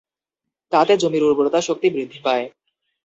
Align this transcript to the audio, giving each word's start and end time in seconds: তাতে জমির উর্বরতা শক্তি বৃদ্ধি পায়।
তাতে 0.71 0.93
জমির 0.97 1.23
উর্বরতা 1.23 1.59
শক্তি 1.61 1.87
বৃদ্ধি 1.89 2.19
পায়। 2.23 2.45